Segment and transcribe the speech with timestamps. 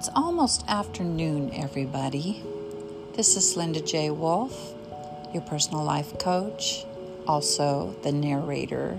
[0.00, 2.42] It's almost afternoon, everybody.
[3.16, 4.08] This is Linda J.
[4.08, 4.72] Wolff,
[5.34, 6.86] your personal life coach,
[7.26, 8.98] also the narrator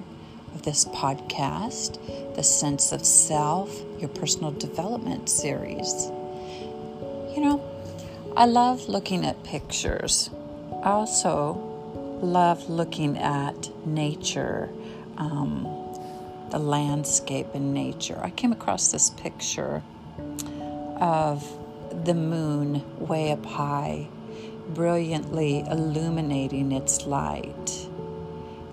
[0.54, 6.12] of this podcast, The Sense of Self, your personal development series.
[7.34, 10.30] You know, I love looking at pictures.
[10.84, 11.54] I also
[12.22, 14.70] love looking at nature,
[15.18, 15.64] um,
[16.52, 18.20] the landscape and nature.
[18.22, 19.82] I came across this picture
[21.02, 21.44] of
[22.06, 24.08] the moon way up high,
[24.70, 27.90] brilliantly illuminating its light.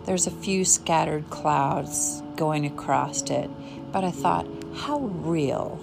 [0.05, 3.51] There's a few scattered clouds going across it,
[3.93, 5.81] but I thought, how real,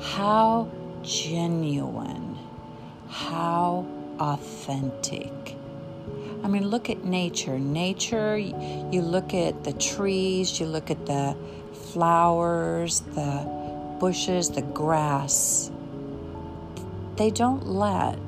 [0.00, 0.70] how
[1.02, 2.38] genuine,
[3.08, 3.86] how
[4.18, 5.32] authentic.
[6.42, 7.58] I mean, look at nature.
[7.58, 11.36] Nature, you look at the trees, you look at the
[11.72, 13.59] flowers, the
[14.00, 15.70] bushes, the grass,
[17.16, 18.18] they don't let,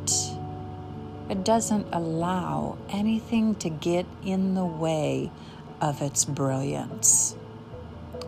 [1.31, 5.33] it doesn't allow anything to get in the way
[5.81, 7.35] of its brilliance,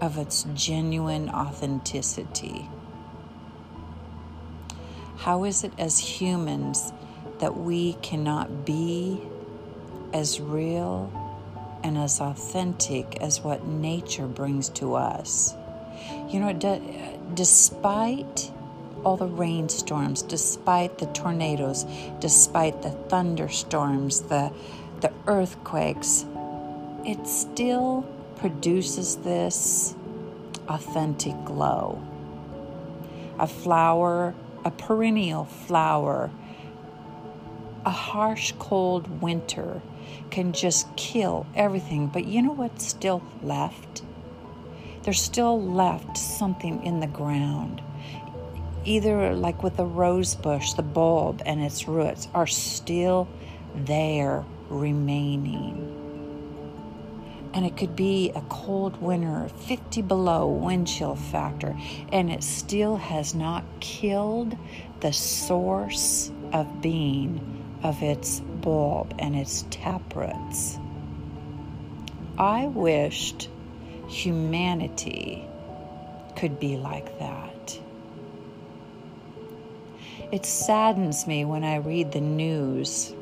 [0.01, 2.67] of its genuine authenticity.
[5.19, 6.93] How is it as humans
[7.41, 9.21] that we cannot be
[10.15, 11.13] as real
[11.85, 15.55] and as authentic as what nature brings to us?
[16.29, 16.53] You know,
[17.35, 18.51] despite
[19.05, 21.85] all the rainstorms, despite the tornadoes,
[22.21, 24.53] despite the thunderstorms, the,
[25.01, 26.25] the earthquakes,
[27.05, 28.07] it still
[28.37, 29.95] produces this
[30.69, 32.03] authentic glow.
[33.39, 34.35] A flower,
[34.65, 36.31] a perennial flower,
[37.85, 39.83] a harsh, cold winter
[40.31, 42.07] can just kill everything.
[42.07, 44.03] But you know what's still left?
[45.05, 47.83] There's still left something in the ground.
[48.87, 53.29] Either like with the rose bush, the bulb and its roots are still
[53.75, 55.91] there remaining.
[57.53, 61.77] And it could be a cold winter, 50 below wind chill factor,
[62.11, 64.57] and it still has not killed
[65.01, 70.79] the source of being of its bulb and its taproots.
[72.39, 73.49] I wished
[74.09, 75.45] humanity
[76.37, 77.79] could be like that.
[80.33, 83.15] It saddens me when I read the news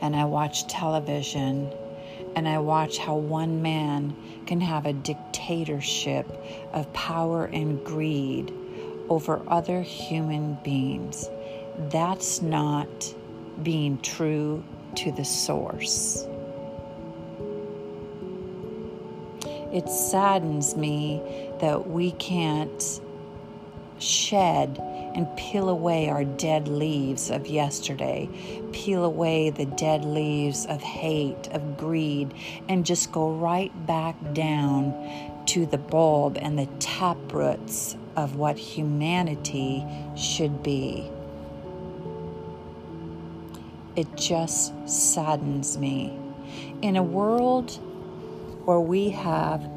[0.00, 1.72] and I watch television
[2.36, 4.14] and I watch how one man
[4.46, 6.26] can have a dictatorship
[6.72, 8.52] of power and greed
[9.08, 11.28] over other human beings.
[11.90, 13.14] That's not
[13.62, 14.64] being true
[14.96, 16.26] to the source.
[19.74, 21.20] It saddens me
[21.60, 23.00] that we can't
[23.98, 24.78] shed
[25.16, 28.28] and peel away our dead leaves of yesterday,
[28.70, 32.32] peel away the dead leaves of hate, of greed,
[32.68, 34.94] and just go right back down
[35.46, 39.84] to the bulb and the taproots of what humanity
[40.16, 41.10] should be.
[43.96, 46.16] It just saddens me.
[46.80, 47.80] In a world
[48.64, 49.68] where we have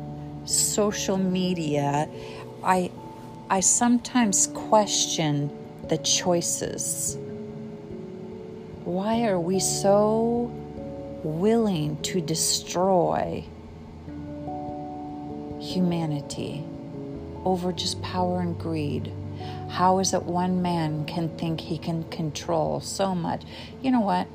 [0.45, 2.09] social media,
[2.63, 2.91] I,
[3.49, 5.51] I sometimes question
[5.89, 7.17] the choices.
[8.85, 10.51] Why are we so
[11.23, 13.43] willing to destroy
[15.59, 16.63] humanity
[17.43, 19.11] over just power and greed?
[19.69, 23.43] How is it one man can think he can control so much?
[23.81, 24.27] You know what?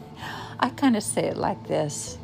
[0.58, 2.18] I kind of say it like this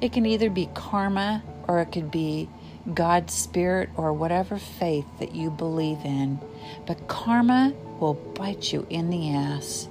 [0.00, 2.48] it can either be karma or it could be
[2.92, 6.38] God's spirit or whatever faith that you believe in.
[6.86, 9.88] But karma will bite you in the ass.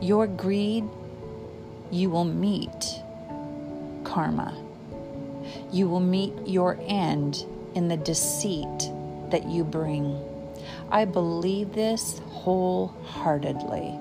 [0.00, 0.84] Your greed,
[1.90, 3.00] you will meet
[4.04, 4.56] karma.
[5.70, 7.44] You will meet your end
[7.74, 8.90] in the deceit
[9.30, 10.18] that you bring.
[10.90, 13.98] I believe this wholeheartedly.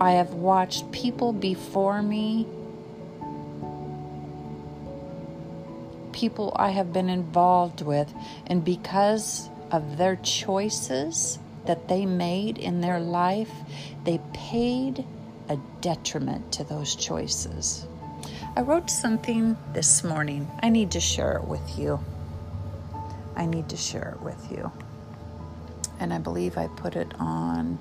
[0.00, 2.46] I have watched people before me
[6.14, 8.14] people I have been involved with,
[8.46, 13.50] and because of their choices that they made in their life,
[14.04, 15.04] they paid
[15.48, 17.86] a detriment to those choices.
[18.56, 20.48] I wrote something this morning.
[20.62, 21.98] I need to share it with you.
[23.36, 24.70] I need to share it with you.
[25.98, 27.76] And I believe I put it on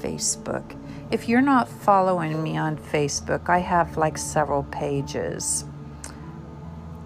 [0.00, 0.76] Facebook.
[1.10, 5.64] If you're not following me on Facebook, I have like several pages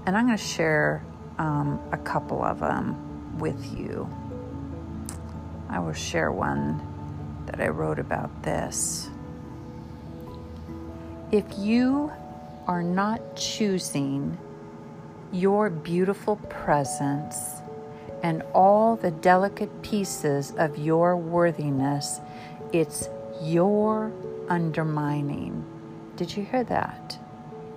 [0.07, 1.05] and I'm going to share
[1.39, 4.09] um, a couple of them with you.
[5.69, 6.81] I will share one
[7.47, 9.09] that I wrote about this.
[11.33, 12.13] If you
[12.67, 14.39] are not choosing
[15.33, 17.37] your beautiful presence
[18.23, 22.21] and all the delicate pieces of your worthiness,
[22.73, 23.09] it's
[23.43, 24.13] your
[24.49, 25.65] undermining.
[26.17, 27.19] Did you hear that?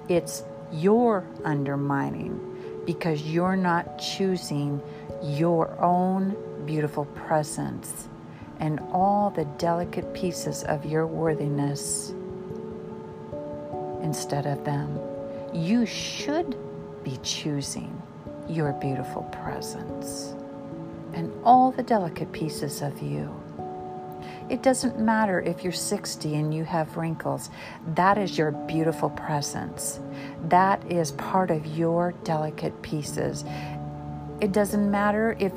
[0.07, 4.81] It's your undermining because you're not choosing
[5.24, 6.36] your own
[6.66, 8.08] beautiful presence
[8.60, 12.14] and all the delicate pieces of your worthiness
[14.02, 15.00] instead of them.
[15.54, 16.58] You should
[17.04, 18.02] be choosing
[18.48, 20.34] your beautiful presence
[21.14, 23.30] and all the delicate pieces of you.
[24.50, 27.50] It doesn't matter if you're 60 and you have wrinkles.
[27.95, 30.00] That is your beautiful presence.
[30.45, 33.44] That is part of your delicate pieces.
[34.39, 35.51] It doesn't matter if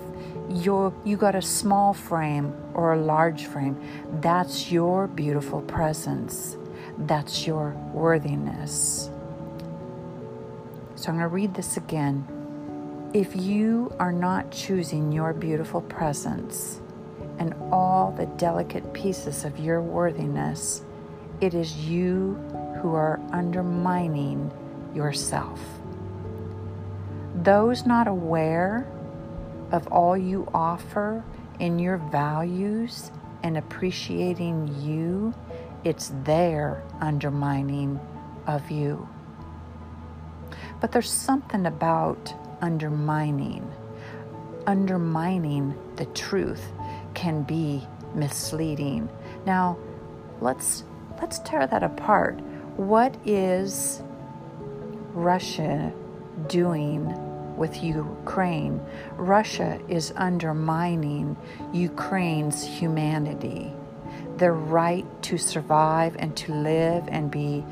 [0.48, 3.76] you you got a small frame or a large frame.
[4.20, 6.56] That's your beautiful presence.
[6.98, 9.10] That's your worthiness.
[10.96, 12.26] So I'm going to read this again.
[13.14, 16.80] If you are not choosing your beautiful presence,
[17.40, 20.82] and all the delicate pieces of your worthiness,
[21.40, 22.34] it is you
[22.80, 24.52] who are undermining
[24.94, 25.58] yourself.
[27.34, 28.86] Those not aware
[29.72, 31.24] of all you offer
[31.58, 33.10] in your values
[33.42, 35.32] and appreciating you,
[35.82, 37.98] it's their undermining
[38.46, 39.08] of you.
[40.78, 43.70] But there's something about undermining,
[44.66, 46.70] undermining the truth
[47.20, 49.06] can be misleading.
[49.44, 49.76] Now,
[50.40, 50.84] let's
[51.20, 52.40] let's tear that apart.
[52.76, 54.02] What is
[55.12, 55.92] Russia
[56.48, 57.14] doing
[57.58, 58.80] with Ukraine?
[59.16, 61.36] Russia is undermining
[61.74, 63.70] Ukraine's humanity,
[64.38, 67.62] their right to survive and to live and be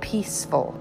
[0.00, 0.74] peaceful.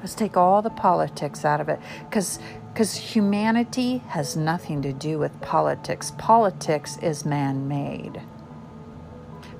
[0.00, 2.38] Let's take all the politics out of it because
[2.74, 6.10] because humanity has nothing to do with politics.
[6.18, 8.20] Politics is man made.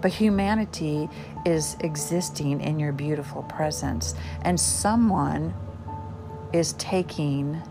[0.01, 1.09] But humanity
[1.47, 4.17] is existing in your beautiful presence.
[4.43, 5.55] And someone
[6.53, 7.63] is taking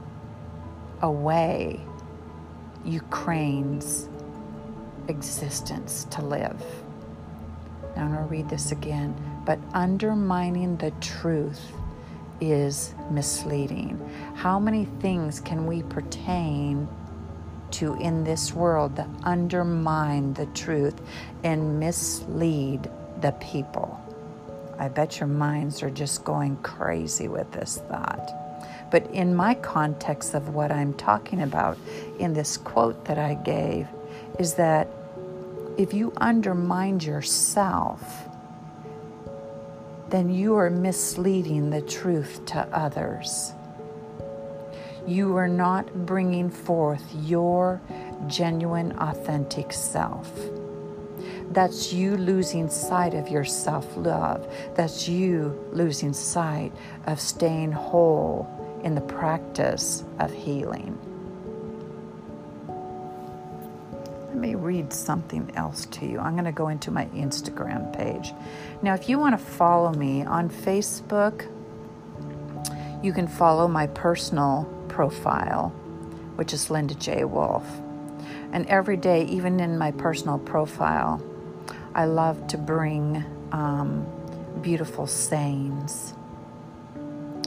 [1.02, 1.82] away
[2.86, 4.08] Ukraine's
[5.10, 6.64] existence to live.
[7.98, 9.14] Now I'm going to read this again.
[9.46, 11.74] But undermining the truth
[12.52, 14.00] is misleading.
[14.36, 16.88] How many things can we pertain
[17.72, 21.00] to in this world that undermine the truth
[21.44, 22.90] and mislead
[23.22, 24.00] the people?
[24.78, 28.32] I bet your minds are just going crazy with this thought.
[28.92, 31.78] But in my context of what I'm talking about
[32.20, 33.88] in this quote that I gave,
[34.40, 34.88] is that
[35.78, 38.28] if you undermine yourself,
[40.14, 43.52] then you are misleading the truth to others.
[45.08, 47.82] You are not bringing forth your
[48.28, 50.32] genuine, authentic self.
[51.50, 54.48] That's you losing sight of your self love.
[54.76, 56.74] That's you losing sight
[57.08, 58.48] of staying whole
[58.84, 60.96] in the practice of healing.
[64.44, 66.20] Me read something else to you.
[66.20, 68.34] I'm going to go into my Instagram page.
[68.82, 71.50] Now, if you want to follow me on Facebook,
[73.02, 75.70] you can follow my personal profile,
[76.36, 77.24] which is Linda J.
[77.24, 77.66] Wolff.
[78.52, 81.24] And every day, even in my personal profile,
[81.96, 83.24] I love to bring
[83.54, 84.06] um,
[84.62, 86.14] beautiful sayings,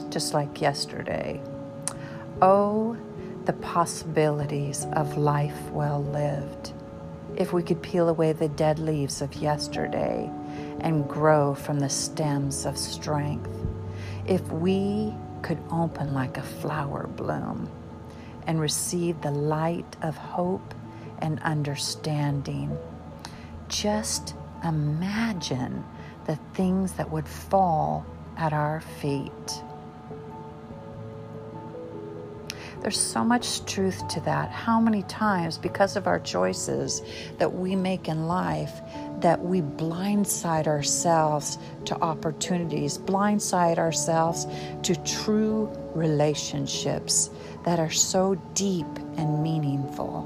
[0.09, 1.43] just like yesterday.
[2.41, 2.97] Oh,
[3.45, 6.73] the possibilities of life well lived
[7.37, 10.29] if we could peel away the dead leaves of yesterday
[10.81, 13.49] and grow from the stems of strength,
[14.25, 15.13] if we
[15.43, 17.69] could open like a flower bloom
[18.47, 20.73] and receive the light of hope
[21.19, 22.75] and understanding,
[23.67, 25.83] just imagine
[26.25, 29.63] the things that would fall at our feet.
[32.87, 34.49] There's so much truth to that.
[34.49, 37.01] How many times, because of our choices
[37.37, 38.79] that we make in life,
[39.19, 44.47] that we blindside ourselves to opportunities, blindside ourselves
[44.83, 47.29] to true relationships
[47.65, 50.23] that are so deep and meaningful.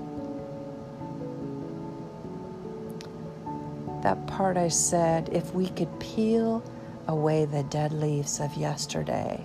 [4.04, 6.64] That part I said, if we could peel
[7.08, 9.44] away the dead leaves of yesterday,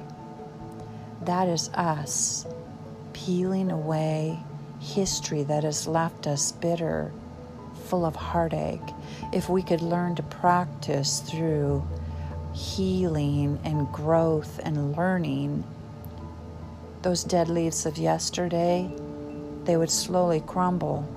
[1.22, 2.44] that is us
[3.16, 4.38] peeling away
[4.78, 7.10] history that has left us bitter,
[7.86, 8.92] full of heartache,
[9.32, 11.82] if we could learn to practice through
[12.52, 15.64] healing and growth and learning,
[17.00, 18.90] those dead leaves of yesterday,
[19.64, 21.08] they would slowly crumble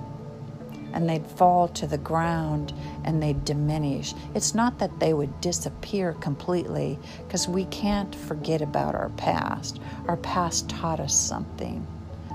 [0.92, 2.72] and they'd fall to the ground
[3.04, 4.14] and they'd diminish.
[4.34, 9.80] It's not that they would disappear completely because we can't forget about our past.
[10.08, 11.86] Our past taught us something,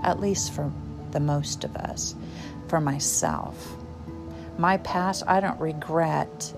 [0.04, 0.72] at least for
[1.12, 2.16] the most of us,
[2.68, 3.76] for myself.
[4.58, 6.54] My past, I don't regret.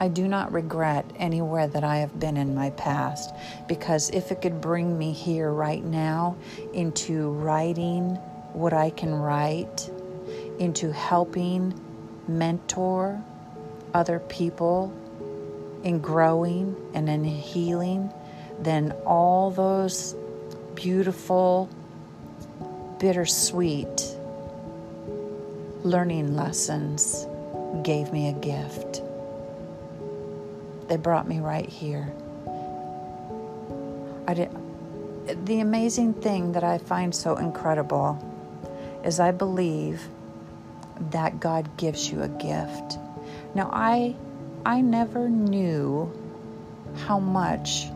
[0.00, 3.34] I do not regret anywhere that I have been in my past
[3.68, 6.36] because if it could bring me here right now
[6.72, 8.16] into writing
[8.54, 9.90] what I can write,
[10.60, 11.74] into helping
[12.28, 13.20] mentor
[13.94, 14.92] other people
[15.82, 18.12] in growing and in healing,
[18.60, 20.14] then all those
[20.74, 21.68] beautiful,
[23.00, 24.16] bittersweet
[25.82, 27.26] learning lessons
[27.82, 29.02] gave me a gift.
[30.88, 32.12] They brought me right here.
[34.26, 38.18] I did, the amazing thing that I find so incredible
[39.04, 40.08] is I believe
[41.10, 42.98] that God gives you a gift.
[43.54, 44.14] Now I
[44.64, 46.12] I never knew
[47.06, 47.86] how much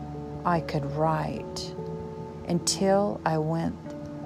[0.45, 1.75] I could write
[2.47, 3.75] until I went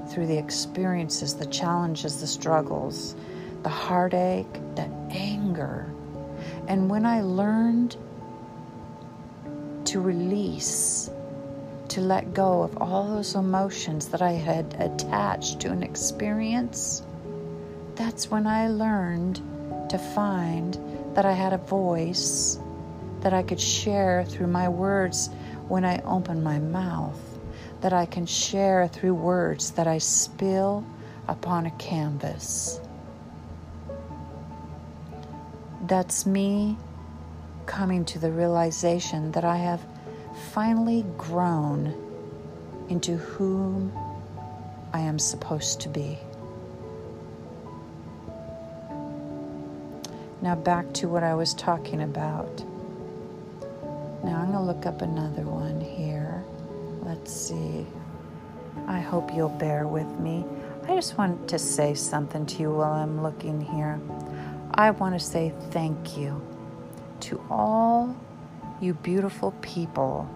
[0.10, 3.16] through the experiences, the challenges, the struggles,
[3.64, 5.92] the heartache, the anger.
[6.68, 7.98] And when I learned
[9.86, 11.10] to release,
[11.90, 17.04] to let go of all those emotions that I had attached to an experience,
[18.00, 19.42] that's when I learned
[19.90, 20.80] to find
[21.16, 22.58] that I had a voice
[23.20, 25.30] that I could share through my words
[25.68, 27.20] when I open my mouth,
[27.82, 30.86] that I can share through words that I spill
[31.28, 32.80] upon a canvas.
[35.86, 36.78] That's me
[37.66, 39.82] coming to the realization that I have
[40.54, 41.94] finally grown
[42.88, 43.92] into whom
[44.94, 46.18] I am supposed to be.
[50.42, 52.64] Now, back to what I was talking about.
[54.24, 56.44] Now, I'm going to look up another one here.
[57.04, 57.86] Let's see.
[58.88, 60.46] I hope you'll bear with me.
[60.88, 64.00] I just want to say something to you while I'm looking here.
[64.74, 66.42] I want to say thank you
[67.22, 68.16] to all
[68.80, 70.30] you beautiful people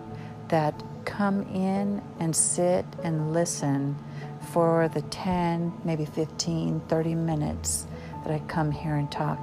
[0.50, 3.96] that come in and sit and listen
[4.52, 7.88] for the 10, maybe 15, 30 minutes
[8.24, 9.40] that I come here and talk.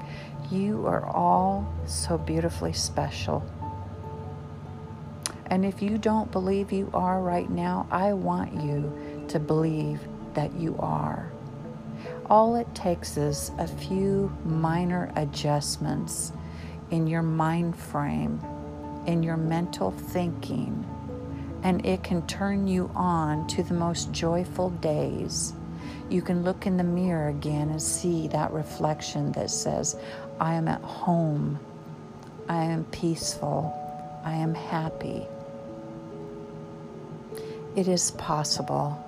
[0.50, 3.44] You are all so beautifully special.
[5.46, 10.00] And if you don't believe you are right now, I want you to believe
[10.34, 11.30] that you are.
[12.26, 16.32] All it takes is a few minor adjustments
[16.90, 18.40] in your mind frame,
[19.06, 20.84] in your mental thinking,
[21.62, 25.52] and it can turn you on to the most joyful days.
[26.08, 29.96] You can look in the mirror again and see that reflection that says,
[30.40, 31.60] I am at home.
[32.48, 33.76] I am peaceful.
[34.24, 35.26] I am happy.
[37.76, 38.98] It is possible.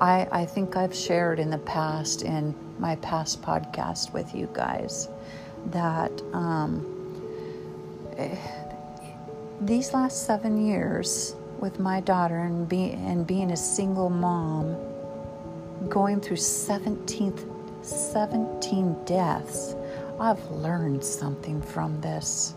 [0.00, 5.08] I, I think I've shared in the past, in my past podcast with you guys,
[5.66, 6.86] that um,
[9.60, 14.76] these last seven years with my daughter and, be, and being a single mom,
[15.88, 17.34] going through 17,
[17.82, 19.74] 17 deaths,
[20.20, 22.54] I've learned something from this.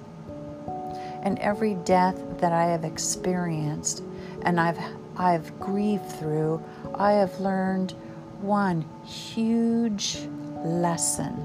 [1.23, 4.03] And every death that I have experienced
[4.43, 4.79] and I've
[5.17, 7.93] I've grieved through, I have learned
[8.41, 10.19] one huge
[10.63, 11.35] lesson.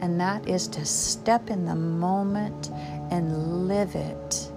[0.00, 2.70] And that is to step in the moment
[3.10, 4.50] and live it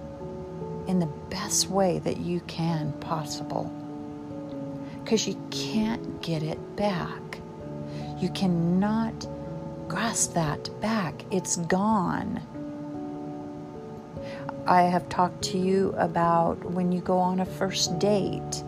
[0.86, 3.70] in the best way that you can possible.
[5.02, 7.20] Because you can't get it back.
[8.18, 9.26] You cannot
[9.88, 11.24] grasp that back.
[11.30, 12.40] It's gone.
[14.66, 18.64] I have talked to you about when you go on a first date.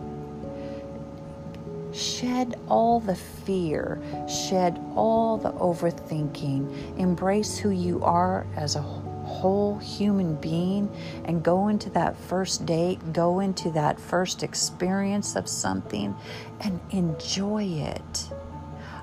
[1.91, 9.79] Shed all the fear, shed all the overthinking, embrace who you are as a whole
[9.79, 10.89] human being,
[11.25, 16.15] and go into that first date, go into that first experience of something,
[16.59, 18.29] and enjoy it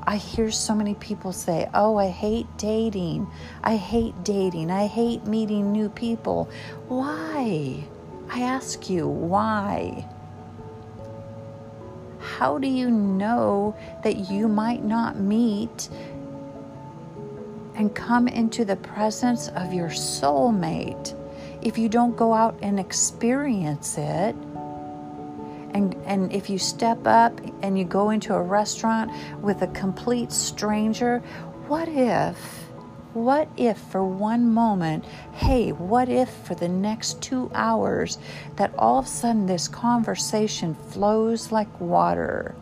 [0.07, 3.27] I hear so many people say, Oh, I hate dating.
[3.63, 4.71] I hate dating.
[4.71, 6.51] I hate meeting new people.
[6.89, 7.85] Why?
[8.31, 10.07] I ask you, why?
[12.39, 15.89] how do you know that you might not meet
[17.77, 21.15] and come into the presence of your soulmate
[21.63, 24.35] if you don't go out and experience it?
[25.75, 29.11] And, and if you step up and you go into a restaurant
[29.43, 31.19] with a complete stranger,
[31.66, 32.64] what if?
[33.12, 38.19] What if for one moment, hey, what if for the next two hours
[38.57, 42.54] that all of a sudden this conversation flows like water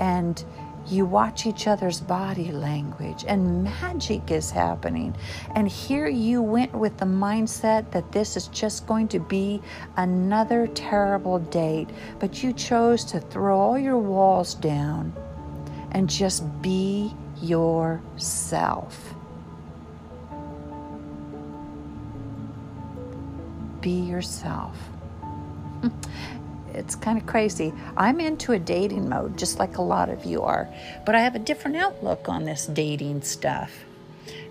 [0.00, 0.42] and
[0.86, 5.16] you watch each other's body language and magic is happening.
[5.54, 9.62] And here you went with the mindset that this is just going to be
[9.96, 11.88] another terrible date,
[12.18, 15.12] but you chose to throw all your walls down
[15.92, 19.14] and just be yourself.
[23.84, 24.78] be yourself.
[26.74, 27.72] it's kind of crazy.
[27.96, 30.68] I'm into a dating mode, just like a lot of you are,
[31.06, 33.84] but I have a different outlook on this dating stuff.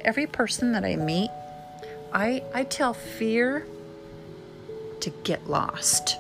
[0.02, 1.30] Every person that I meet,
[2.14, 3.66] I, I tell fear
[5.02, 6.18] to get lost.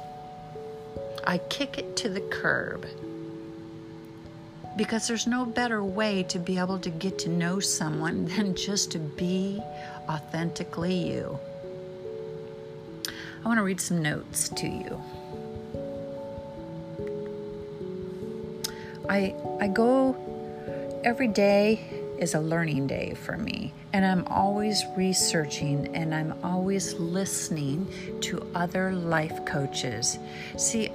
[1.25, 2.85] I kick it to the curb
[4.75, 8.91] because there's no better way to be able to get to know someone than just
[8.91, 9.61] to be
[10.09, 11.39] authentically you.
[13.43, 15.01] I want to read some notes to you.
[19.09, 20.15] I I go
[21.03, 21.79] every day
[22.17, 27.91] is a learning day for me and I'm always researching and I'm always listening
[28.21, 30.17] to other life coaches.
[30.57, 30.89] See,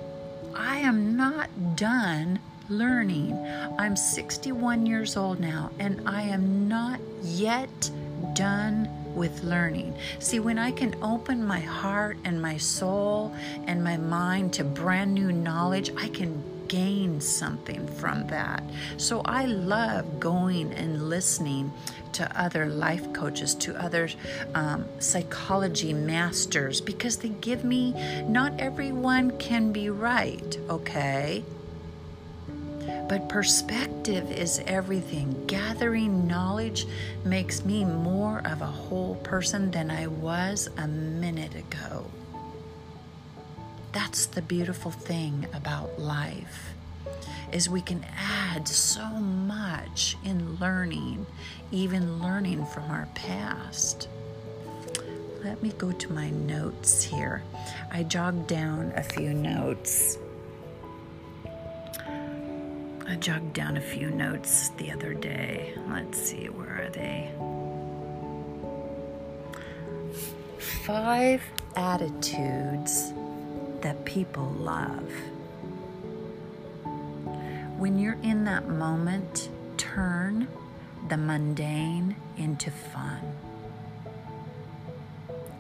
[0.54, 3.36] I am not done learning.
[3.78, 7.90] I'm 61 years old now and I am not yet
[8.34, 9.96] done with learning.
[10.18, 13.34] See, when I can open my heart and my soul
[13.66, 18.62] and my mind to brand new knowledge, I can gain something from that.
[18.96, 21.72] So I love going and listening
[22.12, 24.08] to other life coaches, to other
[24.54, 27.92] um, psychology masters, because they give me,
[28.28, 31.44] not everyone can be right, okay?
[33.08, 35.46] But perspective is everything.
[35.46, 36.86] Gathering knowledge
[37.24, 42.04] makes me more of a whole person than I was a minute ago.
[43.98, 46.72] That's the beautiful thing about life
[47.50, 51.26] is we can add so much in learning,
[51.72, 54.08] even learning from our past.
[55.42, 57.42] Let me go to my notes here.
[57.90, 60.16] I jogged down a few notes.
[63.04, 65.74] I jogged down a few notes the other day.
[65.88, 67.32] Let's see, where are they?
[70.84, 71.42] Five
[71.74, 73.12] attitudes
[73.82, 75.10] that people love.
[77.78, 80.48] When you're in that moment, turn
[81.08, 83.20] the mundane into fun.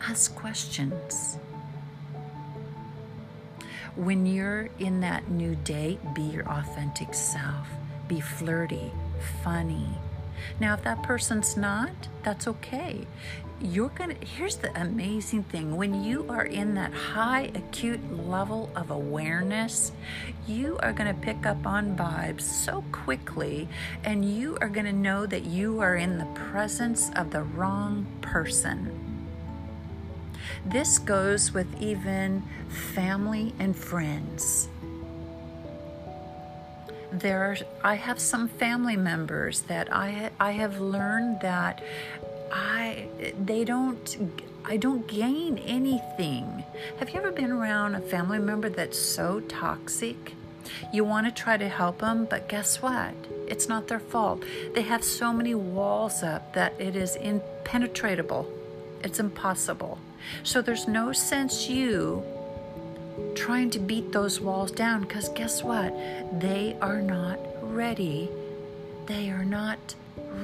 [0.00, 1.38] Ask questions.
[3.94, 7.68] When you're in that new date, be your authentic self.
[8.08, 8.92] Be flirty,
[9.42, 9.88] funny.
[10.60, 11.90] Now, if that person's not,
[12.22, 13.06] that's okay.
[13.60, 18.90] You're gonna, here's the amazing thing when you are in that high acute level of
[18.90, 19.90] awareness,
[20.46, 23.68] you are gonna pick up on vibes so quickly,
[24.04, 29.08] and you are gonna know that you are in the presence of the wrong person.
[30.64, 34.68] This goes with even family and friends.
[37.10, 41.82] There are, I have some family members that I I have learned that
[42.52, 43.08] I
[43.44, 46.64] they don't I don't gain anything.
[46.98, 50.34] Have you ever been around a family member that's so toxic?
[50.92, 53.14] You want to try to help them, but guess what?
[53.46, 54.44] It's not their fault.
[54.74, 58.46] They have so many walls up that it is impenetrable.
[59.02, 59.98] It's impossible.
[60.42, 62.22] So there's no sense you
[63.34, 65.94] trying to beat those walls down because guess what?
[66.40, 68.28] They are not ready.
[69.06, 69.94] They are not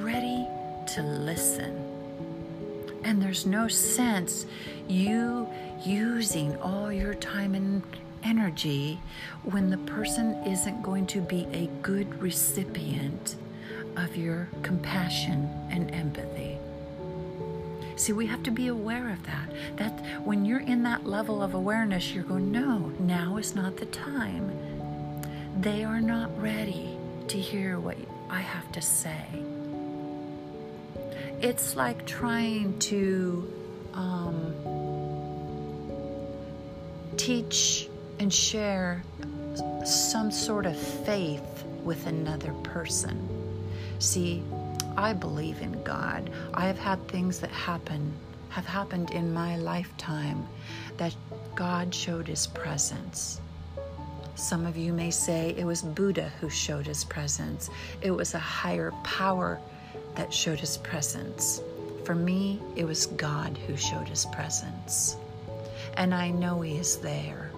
[0.01, 0.47] ready
[0.93, 1.91] to listen.
[3.03, 4.45] And there's no sense
[4.87, 5.47] you
[5.83, 7.83] using all your time and
[8.23, 8.99] energy
[9.43, 13.35] when the person isn't going to be a good recipient
[13.95, 16.54] of your compassion and empathy.
[17.97, 19.49] See, we have to be aware of that.
[19.77, 23.85] That when you're in that level of awareness, you're going, no, now is not the
[23.85, 24.51] time.
[25.59, 26.97] They are not ready
[27.29, 27.97] to hear what
[28.29, 29.25] I have to say.
[31.41, 33.53] It's like trying to
[33.93, 34.53] um,
[37.17, 37.87] teach
[38.19, 39.03] and share
[39.85, 43.29] some sort of faith with another person.
[43.99, 44.43] See,
[44.97, 46.29] I believe in God.
[46.53, 48.13] I have had things that happen
[48.49, 50.47] have happened in my lifetime
[50.95, 51.13] that
[51.55, 53.41] God showed his presence.
[54.35, 57.69] Some of you may say it was Buddha who showed his presence.
[58.01, 59.59] It was a higher power
[60.15, 61.61] that showed his presence.
[62.05, 65.17] For me, it was God who showed his presence.
[65.97, 67.51] And I know he is there.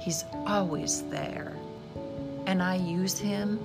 [0.00, 1.52] He's always there.
[2.46, 3.60] And I use him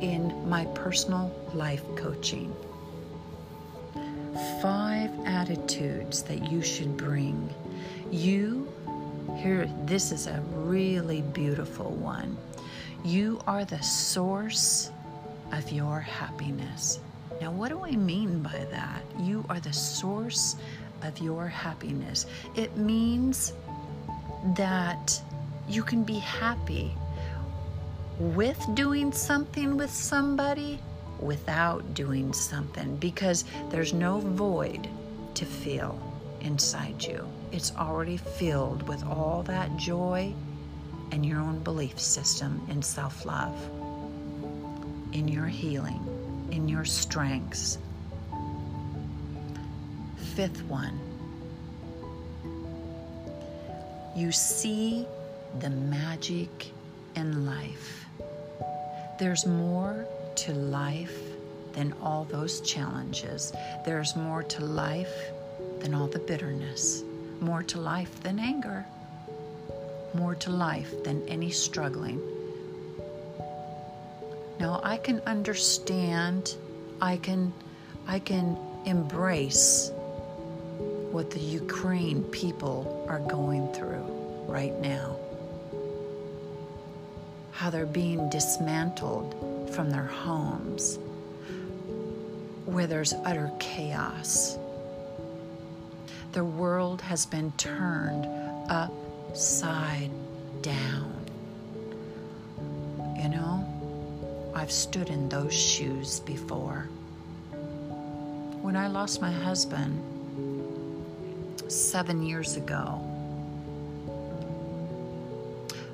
[0.00, 2.54] in my personal life coaching.
[4.60, 7.52] Five attitudes that you should bring.
[8.10, 8.70] You,
[9.36, 12.36] here, this is a really beautiful one.
[13.04, 14.90] You are the source
[15.52, 17.00] of your happiness.
[17.40, 19.02] Now, what do I mean by that?
[19.18, 20.56] You are the source
[21.02, 22.26] of your happiness.
[22.54, 23.52] It means
[24.56, 25.20] that
[25.68, 26.94] you can be happy
[28.18, 30.78] with doing something with somebody
[31.20, 34.88] without doing something because there's no void
[35.34, 35.98] to fill
[36.40, 37.26] inside you.
[37.52, 40.32] It's already filled with all that joy
[41.12, 43.54] and your own belief system in self love,
[45.12, 47.78] in your healing, in your strengths.
[50.34, 50.98] Fifth one,
[54.14, 55.06] you see
[55.60, 56.70] the magic
[57.14, 58.05] in life.
[59.18, 61.18] There's more to life
[61.72, 63.50] than all those challenges.
[63.86, 65.30] There's more to life
[65.80, 67.02] than all the bitterness,
[67.40, 68.84] more to life than anger,
[70.12, 72.20] more to life than any struggling.
[74.60, 76.54] Now I can understand,
[77.00, 77.54] I can
[78.06, 79.90] I can embrace
[81.10, 84.04] what the Ukraine people are going through
[84.46, 85.16] right now
[87.56, 89.34] how they're being dismantled
[89.74, 90.98] from their homes,
[92.66, 94.58] where there's utter chaos.
[96.32, 98.26] The world has been turned
[98.68, 100.10] upside
[100.60, 101.14] down.
[103.16, 106.88] You know, I've stood in those shoes before.
[108.60, 110.02] When I lost my husband
[111.68, 113.00] seven years ago,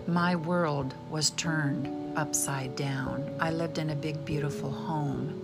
[0.09, 3.29] my world was turned upside down.
[3.41, 5.39] I lived in a big, beautiful home.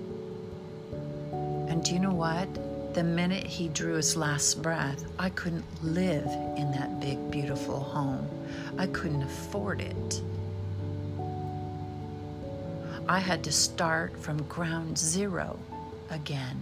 [1.69, 2.49] And do you know what?
[2.95, 8.29] The minute he drew his last breath, I couldn't live in that big, beautiful home.
[8.79, 10.23] I couldn't afford it.
[13.09, 15.59] I had to start from ground zero
[16.11, 16.59] again.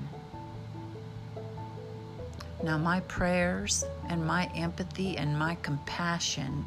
[2.62, 6.64] Now, my prayers and my empathy and my compassion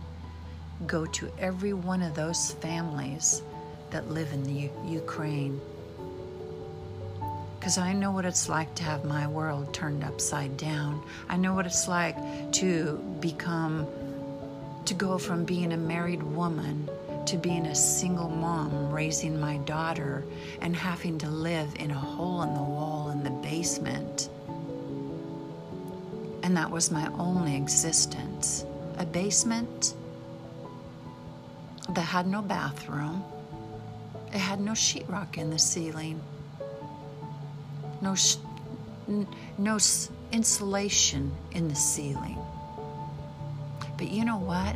[0.87, 3.41] go to every one of those families
[3.91, 5.59] that live in the U- Ukraine.
[7.59, 11.01] Because I know what it's like to have my world turned upside down.
[11.27, 12.15] I know what it's like
[12.53, 13.85] to become,
[14.85, 16.89] to go from being a married woman
[17.29, 20.23] to being a single mom raising my daughter
[20.61, 24.29] and having to live in a hole in the wall in the basement.
[26.41, 28.65] And that was my only existence
[28.97, 29.93] a basement
[31.93, 33.23] that had no bathroom.
[34.33, 36.21] It had no sheetrock in the ceiling.
[38.01, 38.37] No, sh-
[39.07, 42.37] n- no s- insulation in the ceiling.
[43.97, 44.75] But you know what?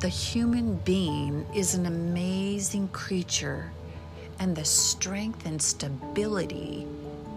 [0.00, 3.70] The human being is an amazing creature,
[4.38, 6.86] and the strength and stability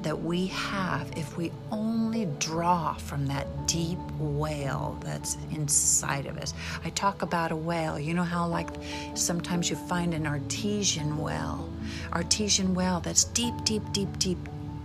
[0.04, 6.54] that we have if we only draw from that deep well that's inside of us.
[6.84, 8.00] I talk about a well.
[8.00, 8.70] You know how, like,
[9.16, 11.70] sometimes you find an artesian well,
[12.12, 14.38] artesian well that's deep, deep, deep, deep,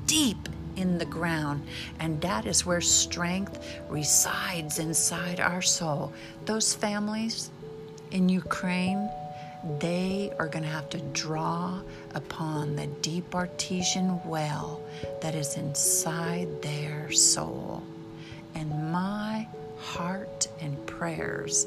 [0.07, 1.67] deep in the ground.
[1.99, 6.13] And that is where strength resides inside our soul.
[6.45, 7.51] Those families
[8.13, 9.11] in Ukraine,
[9.79, 11.81] they are going to have to draw
[12.15, 14.81] upon the deep artesian well
[15.21, 17.83] that is inside their soul.
[18.55, 19.47] And my
[19.79, 21.67] heart and prayers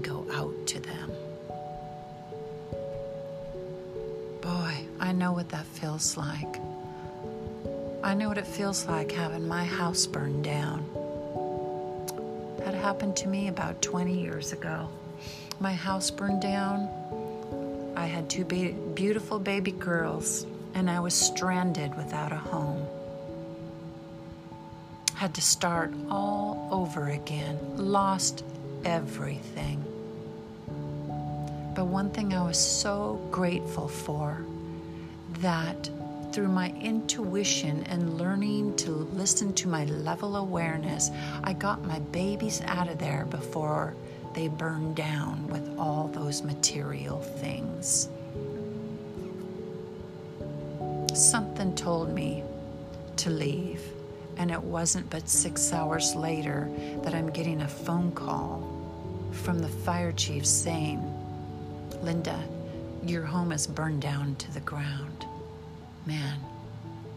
[0.00, 1.12] go out to them.
[4.40, 6.60] Boy, I know what that feels like.
[8.02, 10.84] I know what it feels like having my house burned down.
[12.58, 14.88] That happened to me about 20 years ago.
[15.60, 16.88] My house burned down
[18.02, 22.84] I had two beautiful baby girls, and I was stranded without a home.
[25.14, 28.42] Had to start all over again, lost
[28.84, 29.84] everything.
[31.76, 34.44] But one thing I was so grateful for
[35.38, 35.88] that
[36.32, 41.12] through my intuition and learning to listen to my level awareness,
[41.44, 43.94] I got my babies out of there before
[44.34, 48.08] they burned down with all those material things.
[51.14, 52.42] Something told me
[53.16, 53.82] to leave,
[54.38, 56.70] and it wasn't but six hours later
[57.02, 58.68] that I'm getting a phone call
[59.32, 61.00] from the fire chief saying,
[62.02, 62.42] Linda,
[63.04, 65.26] your home is burned down to the ground.
[66.06, 66.38] Man,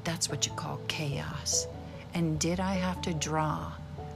[0.04, 1.68] that's what you call chaos.
[2.14, 3.72] And did I have to draw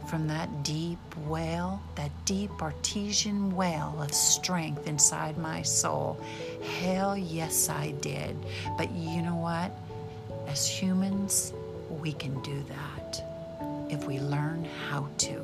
[0.10, 6.20] from that deep well, that deep artesian well of strength inside my soul?
[6.80, 8.36] Hell yes, I did.
[8.76, 9.72] But you know what?
[10.48, 11.54] As humans,
[11.90, 13.24] we can do that
[13.92, 15.36] if we learn how to.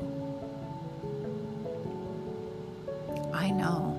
[3.33, 3.93] I know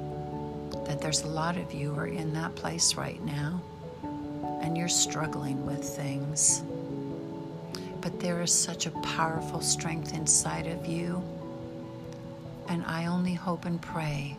[0.87, 3.63] that there's a lot of you are in that place right now
[4.63, 6.63] and you're struggling with things.
[8.01, 11.23] But there is such a powerful strength inside of you.
[12.69, 14.37] And I only hope and pray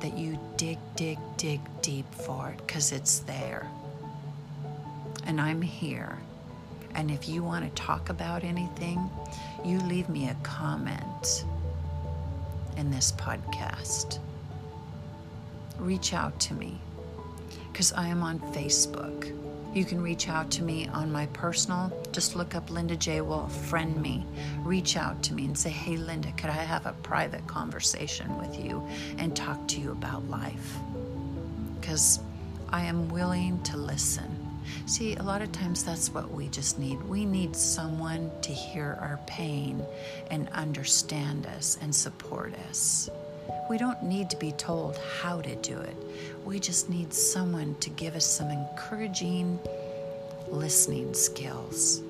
[0.00, 3.68] that you dig, dig, dig deep for it because it's there.
[5.26, 6.18] And I'm here.
[6.94, 9.10] And if you want to talk about anything,
[9.64, 11.44] you leave me a comment
[12.76, 14.18] in this podcast.
[15.78, 16.80] Reach out to me
[17.76, 19.30] because I am on Facebook.
[19.74, 23.20] You can reach out to me on my personal, just look up Linda J.
[23.20, 24.24] Wolff, friend me,
[24.64, 28.58] reach out to me and say, hey, Linda, could I have a private conversation with
[28.58, 28.82] you
[29.18, 30.78] and talk to you about life?
[31.78, 32.20] Because
[32.70, 34.34] I am willing to listen.
[34.86, 37.02] See, a lot of times that's what we just need.
[37.02, 39.84] We need someone to hear our pain
[40.30, 43.10] and understand us and support us.
[43.68, 45.96] We don't need to be told how to do it.
[46.44, 49.58] We just need someone to give us some encouraging
[50.48, 52.02] listening skills.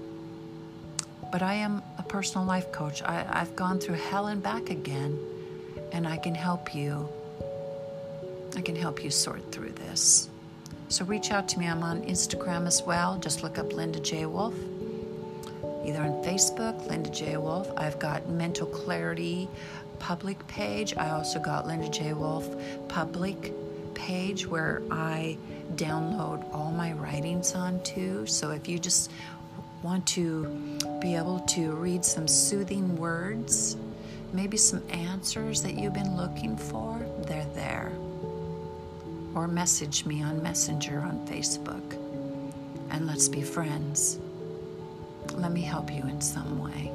[1.33, 3.03] But I am a personal life coach.
[3.03, 5.19] I, have gone through hell and back again,
[5.93, 7.09] and I can help you.
[8.57, 10.29] I can help you sort through this.
[10.89, 11.67] So reach out to me.
[11.67, 13.19] I'm on Instagram as well.
[13.19, 14.27] Just look up Linda J.
[14.27, 14.55] Wolff.
[15.87, 17.37] Either on Facebook, Linda J.
[17.37, 17.71] Wolff.
[17.77, 19.49] I've got mental clarity
[20.01, 20.97] public page.
[20.97, 22.13] I also got Linda J.
[22.13, 22.49] Wolff
[22.89, 23.53] public
[23.95, 25.39] page where I
[25.77, 28.27] download all my writings onto.
[28.27, 29.13] So if you just
[29.83, 30.47] want to
[31.01, 33.77] be able to read some soothing words,
[34.33, 37.93] maybe some answers that you've been looking for, they're there.
[39.37, 41.97] Or message me on Messenger on Facebook
[42.91, 44.19] and let's be friends.
[45.33, 46.93] Let me help you in some way.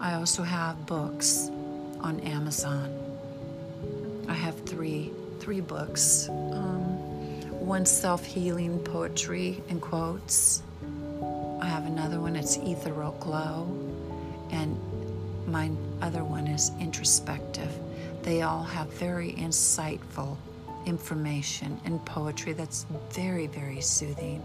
[0.00, 1.50] I also have books
[2.00, 2.92] on Amazon.
[4.28, 6.28] I have three three books.
[6.28, 6.96] Um,
[7.66, 10.62] one self-healing poetry and quotes.
[11.60, 12.36] I have another one.
[12.36, 13.66] It's Ethereal Glow,
[14.50, 14.78] and
[15.46, 15.70] my
[16.02, 17.72] other one is introspective.
[18.22, 20.36] They all have very insightful
[20.84, 24.44] information and poetry that's very, very soothing.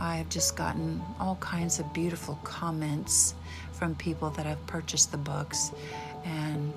[0.00, 3.34] I've just gotten all kinds of beautiful comments
[3.72, 5.70] from people that have purchased the books
[6.24, 6.72] and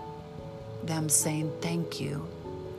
[0.84, 2.28] them saying thank you.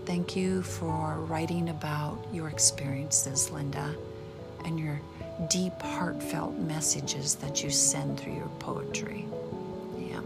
[0.07, 3.95] Thank you for writing about your experiences, Linda,
[4.65, 5.01] and your
[5.51, 9.27] deep, heartfelt messages that you send through your poetry.
[9.99, 10.21] Yeah.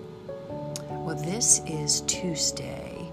[0.88, 3.11] Well, this is Tuesday,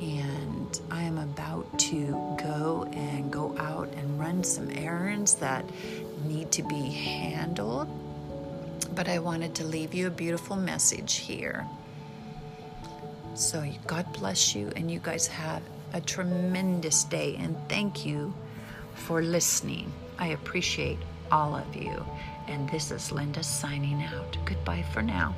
[0.00, 2.06] and I am about to
[2.42, 5.64] go and go out and run some errands that
[6.32, 7.88] need to be handled
[8.94, 11.66] but I wanted to leave you a beautiful message here.
[13.34, 15.62] So, God bless you, and you guys have
[15.94, 17.36] a tremendous day.
[17.38, 18.34] And thank you
[18.94, 19.90] for listening.
[20.18, 20.98] I appreciate
[21.30, 22.04] all of you.
[22.48, 24.36] And this is Linda signing out.
[24.44, 25.34] Goodbye for now.